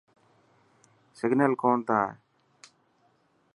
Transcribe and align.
سگنل 1.19 1.51
ڪون 1.61 1.77
تا 1.87 1.95
آئي. 2.05 2.15